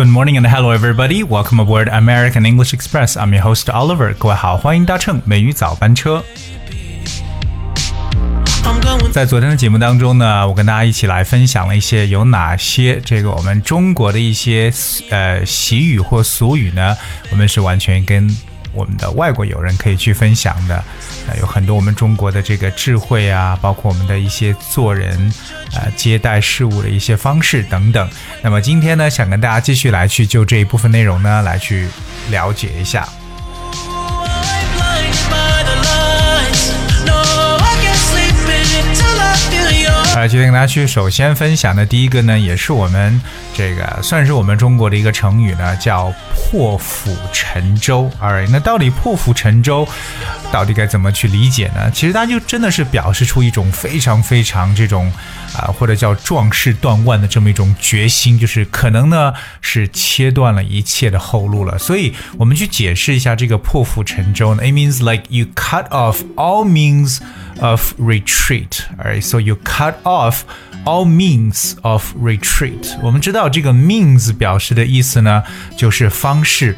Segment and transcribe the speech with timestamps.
[0.00, 1.22] Good morning and hello everybody.
[1.22, 3.18] Welcome aboard American English Express.
[3.18, 4.14] I'm your host Oliver.
[4.14, 6.24] 各位好，欢迎搭乘美语早班车。
[9.12, 14.72] 在昨天的节目当中呢，我跟大家一起来分享了一些有哪些这个我们中国的一些
[15.10, 16.96] 呃习语或俗语呢？
[17.30, 18.26] 我们是完全跟
[18.72, 20.82] 我们的外国友人可以去分享的。
[21.28, 25.32] 呃，有很多我们中国的这个智慧啊，包括我们的一些做人、
[25.74, 28.08] 呃接待事物的一些方式等等。
[28.42, 31.88] 那么今天呢，想跟大家继续来去就这一部分内容呢，来去
[32.30, 33.06] 了解一下。
[40.12, 43.20] 呃，今天跟大家去首先分享的第一个呢，也是我们
[43.54, 48.10] 这个算是我们中国的一个成语呢，叫破釜沉舟。
[48.20, 49.86] Alright，那到底破釜沉舟
[50.52, 51.88] 到底该怎么去理解呢？
[51.92, 55.10] 其实它就真的是表示出一种非常非常这种
[55.54, 61.78] 啊，或者叫壮士断腕的这么一种决心，就是可能呢是切断了一切的后路了。
[61.78, 67.20] 所以我们去解释一下这个破釜沉舟呢，it means like you cut off all means
[67.59, 68.85] of retreat.
[68.97, 70.41] Alright, so you cut off
[70.85, 72.97] all means of retreat。
[73.01, 75.43] 我们知道这个 means 表示的意思呢，
[75.77, 76.75] 就是方式。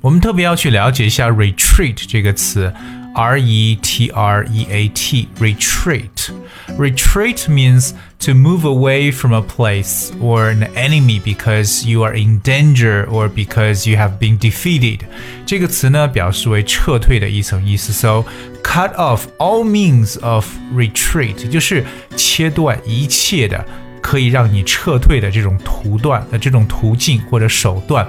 [0.00, 2.72] 我们特别要去了解一下 retreat 这个词
[3.16, 10.10] ，r e t r e a t retreat。Retreat means to move away from a place
[10.20, 15.00] or an enemy because you are in danger or because you have been defeated。
[15.44, 17.92] 这个词呢，表示为撤退的一层意思。
[17.92, 18.24] So
[18.62, 21.84] cut off all means of retreat，就是
[22.16, 23.66] 切断一切的
[24.00, 28.06] 可以让你撤退的这种途段的这种途径或者手段，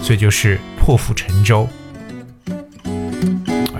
[0.00, 1.68] 所以就是破釜沉舟。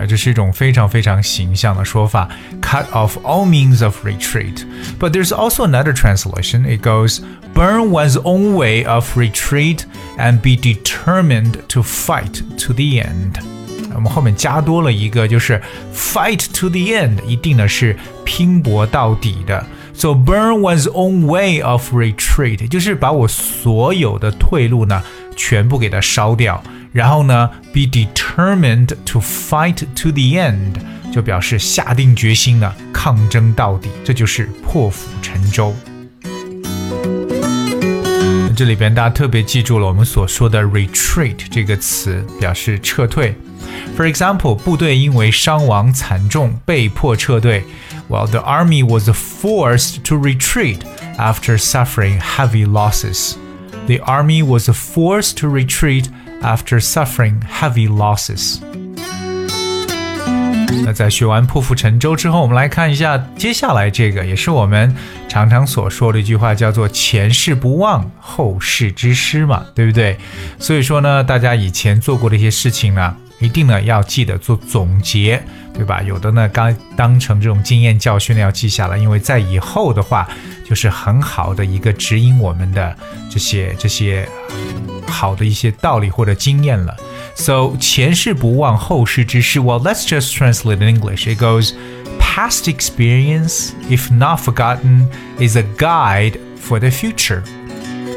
[0.09, 2.29] 这是一种非常非常形象的说法，
[2.61, 4.65] cut off all means of retreat.
[4.99, 6.65] But there's also another translation.
[6.67, 7.21] It goes,
[7.55, 9.85] burn one's own way of retreat
[10.19, 13.37] and be determined to fight to the end.
[13.95, 15.63] 我们后面加多了一个，就是
[15.95, 19.65] fight to the end，一定呢是拼搏到底的。
[19.95, 25.03] So burn one's own way of retreat，就是把我所有的退路呢
[25.37, 26.61] 全部给它烧掉。
[26.93, 30.75] 然后呢，be determined to fight to the end，
[31.13, 35.75] 就表示下定决心呢抗争到底，这就是破釜沉舟。
[38.57, 43.35] 这里边大家特别记住了我们所说的 retreat 这个词，表示撤退。
[43.97, 47.65] For example，部队因为伤亡惨重被迫撤退。
[48.09, 50.79] Well, the army was forced to retreat
[51.17, 53.35] after suffering heavy losses.
[53.87, 56.07] The army was forced to retreat
[56.42, 58.60] after suffering heavy losses.
[60.86, 64.96] 那在学完破釜沉舟之后，我们来看一下接下来这个，也是我们
[65.28, 70.18] 常常所说的一句话，叫做“前事不忘，后事之师”嘛，对不对？
[70.58, 75.42] 所以说呢，大家以前做过的一些事情呢，一定呢要记得做总结，
[75.74, 76.02] 对吧？
[76.02, 80.28] 有的呢刚当成这种经验教训呢要记下来，因为在以后的话，
[80.68, 82.96] 就是很好的一个指引我们的
[83.30, 84.28] 这些这些。
[85.08, 86.96] 好的一些道理或者经验了。
[87.36, 89.60] So 前事不忘，后事之师。
[89.60, 91.28] Well, let's just translate in English.
[91.28, 91.74] It goes,
[92.20, 95.08] past experience, if not forgotten,
[95.40, 97.42] is a guide for the future.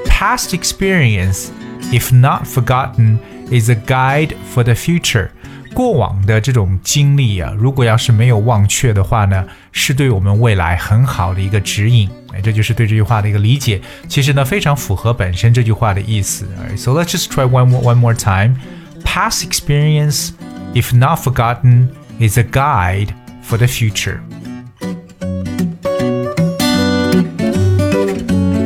[0.05, 1.47] Past experience,
[1.91, 3.19] if not forgotten,
[3.52, 5.30] is a guide for the future.
[5.74, 12.09] 过往的这种经历啊，如果要是没有忘却的话呢，是对我们未来很好的一个指引。
[12.34, 13.80] 哎，这就是对这句话的一个理解。
[14.08, 16.48] 其实呢，非常符合本身这句话的意思。
[16.75, 18.56] So let's just try one more one more time.
[19.03, 20.31] Past experience,
[20.74, 21.89] if not forgotten,
[22.19, 23.10] is a guide
[23.44, 24.19] for the future.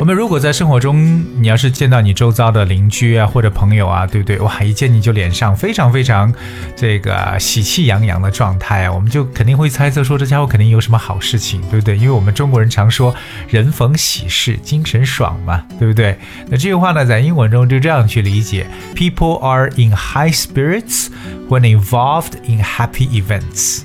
[0.07, 4.39] 们如果在生活中，你要是见到你周遭的邻居啊或者朋友啊，对不对？
[4.39, 6.33] 哇，一见你就脸上非常非常
[6.77, 11.97] 这个喜气洋洋的状态啊，我们就肯定会猜测说这家伙肯定有什么好事情，对不对？
[11.97, 13.13] 因为我们中国人常说
[13.49, 16.17] 人逢喜事精神爽嘛，对不对？
[16.45, 18.65] 那这句话呢，在英文中就这样去理解
[18.95, 21.07] ：People are in high spirits
[21.49, 23.81] when involved in happy events.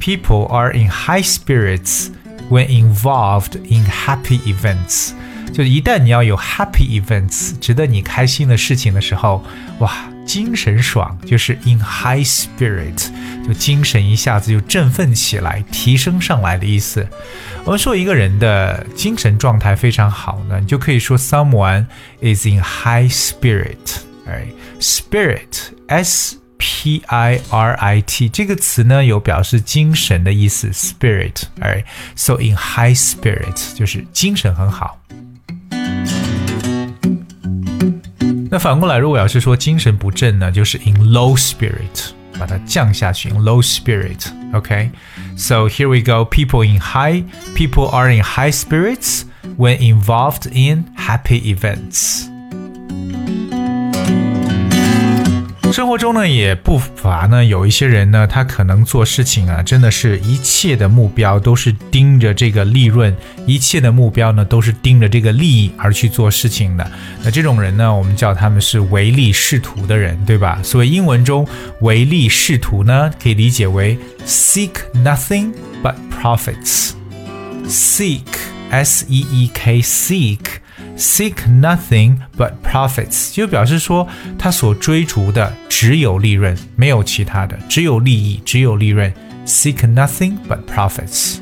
[0.00, 2.08] People are in high spirits
[2.50, 5.12] when involved in happy events.
[5.56, 9.42] 就一旦你要有 happy events，值得你开心的事情的时候，
[9.78, 9.90] 哇，
[10.26, 13.08] 精神爽，就是 in high spirit，
[13.42, 17.08] 就精神一下子就振奋起来，提升上来的意思。
[17.64, 21.86] 我们说一个人的精神状态非常好呢，你就可以说 someone
[22.20, 23.78] is in high spirit。
[24.26, 24.46] 哎
[24.78, 31.44] ，spirit，s p i r i t 这个词呢有表示精神的意思，spirit。
[31.60, 31.82] 哎
[32.14, 35.00] ，so in high spirit 就是精神很好。
[38.49, 46.29] 那反过来，如果要是说精神不振呢，就是 in low spirit，把它降下去，in low spirit。OK，so here we go.
[46.29, 47.23] People in high,
[47.55, 49.21] people are in high spirits
[49.57, 52.27] when involved in happy events.
[55.76, 63.14] 生活中呢，也不乏呢有一些人呢，他可能做事情啊，真的是一切的目标都是盯着这个利润，
[63.46, 66.90] 一切的目标呢都是盯着这个利益而去做事情的。
[67.22, 70.58] 那这种人呢，我们叫他们是唯利是图的人，对吧？
[70.62, 71.46] 所以英文中
[71.82, 75.52] 唯利是图呢，可以理解为 seek nothing
[75.82, 76.92] but profits。
[77.68, 78.22] seek
[78.70, 80.38] s e e k seek。
[80.96, 84.08] Seek nothing but profits，就表示说
[84.38, 89.12] 他所追逐的只有利润，没有其他的，只有利益，只有利润。
[89.46, 91.36] Seek nothing but profits。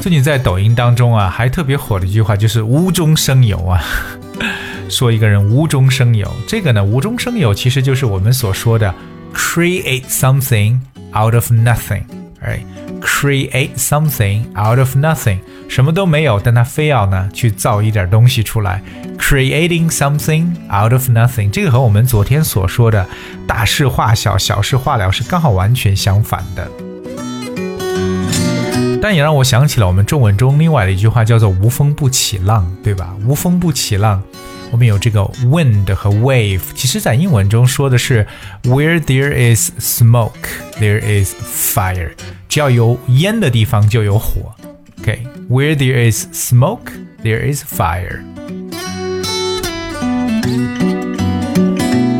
[0.00, 3.82] 最近在抖音当中啊，还特别火的一句话就是“无中生有”啊，
[4.90, 6.30] 说一个人无中生有。
[6.46, 8.94] 这个呢，无中生有其实就是我们所说的
[9.32, 10.78] create something
[11.16, 12.64] out of nothing”，right？
[13.04, 15.38] Create something out of nothing。
[15.68, 18.82] 什么都没有，但他非要呢去造一点东西出来
[19.18, 21.50] ，creating something out of nothing。
[21.50, 23.06] 这个和我们昨天所说的
[23.46, 26.68] 大事化小，小事化了是刚好完全相反的。
[29.00, 33.14] 但也让我想起了我们中文中另外的一句话，叫做“无风不起浪”，对吧？
[33.26, 34.22] 无风不起浪，
[34.73, 38.25] 我们有这个 wind 和 wave，其实在英文中说的是
[38.63, 40.31] “where there is smoke,
[40.79, 42.11] there is fire”。
[42.47, 44.53] 只要有烟的地方就有火。
[45.01, 46.91] Okay, where there is smoke,
[47.23, 48.21] there is fire.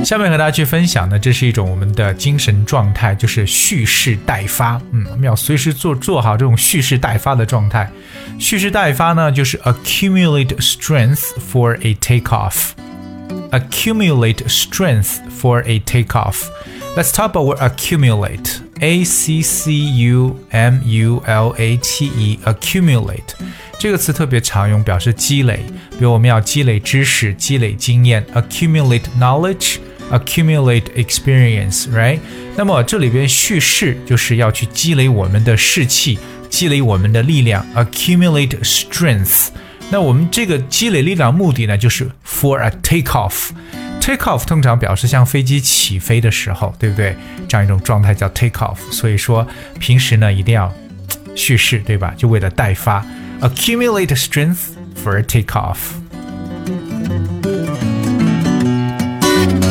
[0.04, 4.82] 下面和大家去分享的，这是一种我们的精神状态，就是蓄势待发。
[4.92, 7.92] 嗯，我们要随时做做好这种蓄势待发的状态。
[8.40, 12.70] 蓄势待发呢，就是 accumulate strength for a takeoff.
[13.52, 16.46] Accumulate strength for a takeoff.
[16.96, 18.62] Let's talk about accumulate.
[18.82, 23.36] A C C U M U L A T E，accumulate
[23.78, 25.66] 这个词特别常用，表示积累。
[25.92, 29.04] 比如我们要积累知识、积累经验，accumulate
[30.17, 32.19] Accumulate experience，right？
[32.57, 36.19] 那么这里边叙事就是要去积累我们的士气，
[36.49, 39.49] 积累我们的力量，accumulate strength。
[39.91, 43.51] 那我们这个积累力量目的呢，就是 for a take off。
[44.01, 47.17] Take off 通常表示像飞机起飞的时候，对不对？
[47.49, 48.77] 这样一种状态叫 take off。
[48.91, 49.47] 所以说
[49.81, 50.73] 平时呢一定要
[51.35, 52.15] 蓄势，对吧？
[52.17, 53.05] 就为了待发
[53.41, 54.59] ，accumulate strength
[55.03, 55.79] for a take off。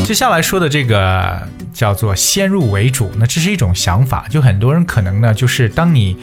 [0.04, 6.18] 接下来说的这个叫做先入为主，那这是一种想法，就很多人可能呢就是当你。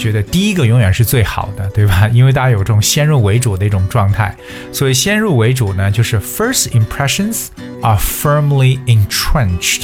[0.00, 2.08] 觉得第一个永远是最好的，对吧？
[2.08, 4.34] 因为大家有这种先入为主的一种状态，
[4.72, 7.50] 所以先入为主呢，就是 first impressions
[7.82, 9.82] are firmly entrenched。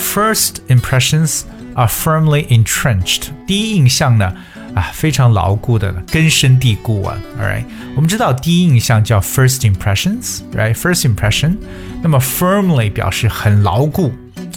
[0.00, 1.42] First impressions
[1.74, 3.24] are firmly entrenched。
[3.46, 4.32] 第一印象呢，
[4.73, 7.17] 啊，非常牢固的，根深蒂固啊。
[7.39, 11.57] All right，我们知道第一印象叫 first impressions，right？First impression，
[12.01, 14.13] 那么 firmly 表示很牢固。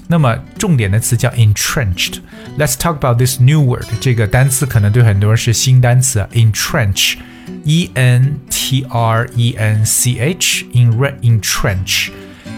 [0.09, 3.87] 那么重点的词叫 entrenched。Let's talk about this new word。
[4.01, 12.11] 这个单词可能对很多人是新单词，entrench。E N T R E N C H in entrench.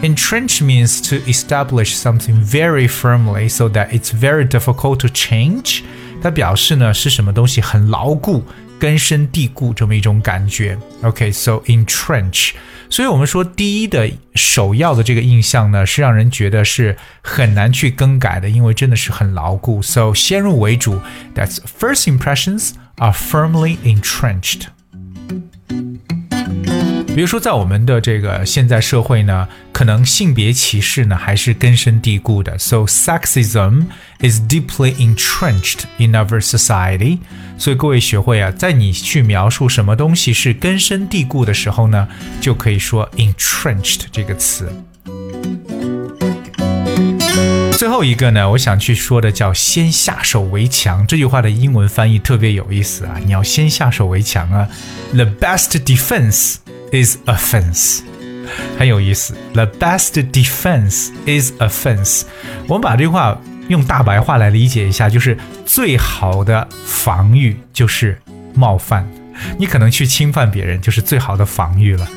[0.02, 5.82] Entrench means to establish something very firmly so that it's very difficult to change.
[6.25, 8.43] 它表示呢是什么东西很牢固、
[8.79, 10.75] 根深蒂固这么一种感觉。
[11.03, 12.53] OK，so、entrench。
[12.89, 19.83] 所以我们说，第一的首要的这个印象呢，是让人觉得是很难去更改的，因为真的是很牢固。
[19.83, 20.99] So 先入为主
[21.35, 24.61] ，That's first impressions are firmly entrenched。
[27.15, 32.57] 比如说，在我们的这个现在社会呢，可能性别歧视呢还是根深蒂固的。
[32.57, 33.85] So sexism
[34.19, 37.19] is deeply entrenched in our society。
[37.57, 42.05] 所以各位学会啊，在你去描述什么东西是根深蒂固的时候呢，
[42.41, 44.69] 就可以说 entrenched 这个词。
[47.77, 51.07] 最后一个呢，我想去说的叫“先下手为强”。
[51.07, 54.67] 这句话的英文翻译特别有意思啊，你要先下手为强啊。
[55.13, 56.55] The best defense。
[57.03, 58.01] Is offense，
[58.77, 59.35] 很有意思。
[59.53, 62.23] The best defense is offense。
[62.67, 68.17] 我们把这句话用大白话来理解一下，就是最好的防御就是
[68.53, 69.07] 冒犯。
[69.57, 72.07] 你可能去侵犯别人，就是最好的防御了。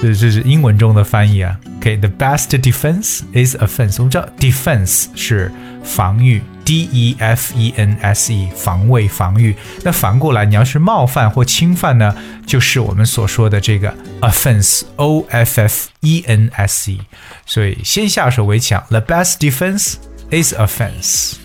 [0.00, 1.58] 这这是英文中的翻译啊。
[1.78, 3.96] OK，the best defense is offense。
[3.98, 5.52] 我们知道 defense 是
[5.84, 9.56] 防御 D E F E N S E，防卫、防御。
[9.84, 17.00] 那反过来，你要是冒犯或侵犯呢，就是我们所说的这个 offense，O F F E N S E。
[17.46, 19.94] 所以先下手为强，the best defense
[20.30, 21.36] is offense。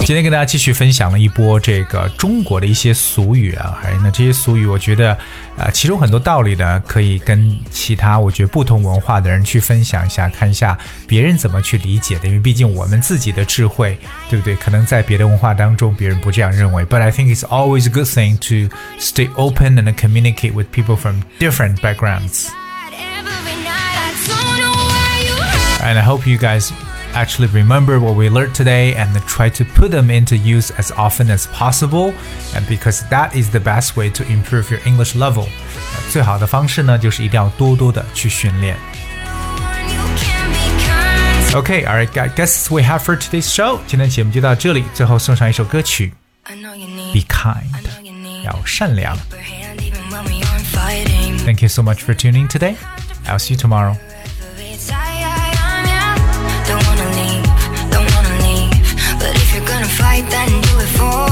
[0.00, 5.16] 今天跟大家继续分享了一波这个中国的一些俗语啊，还那这些俗语，我觉得
[5.56, 10.76] 啊，其中很多道理呢，可以跟其他我觉得不同文化的人去分享一下，看一下
[11.06, 12.28] 别人怎么去理解的。
[12.28, 14.54] 因为毕竟我们自己的智慧，对不对？
[14.56, 16.84] 可能在别的文化当中，别人不这样认为。
[16.84, 18.68] But I think it's always a good thing to
[19.00, 22.48] stay open and communicate with people from different backgrounds.
[25.80, 26.70] And I hope you guys
[27.14, 31.30] actually remember what we learned today and try to put them into use as often
[31.30, 32.12] as possible.
[32.54, 35.46] And because that is the best way to improve your English level.
[36.10, 38.76] 最好的方式呢，就是一定要多多的去训练。
[41.52, 43.78] Okay, alright, I guess we have for today's show.
[43.86, 46.12] 今天节目就到这里，最后送上一首歌曲，
[46.44, 47.64] Be kind，
[48.44, 49.16] 要善良。
[51.44, 52.74] Thank you so much for tuning today.
[53.26, 53.96] I'll see you tomorrow.
[60.21, 61.28] Fight, then do it for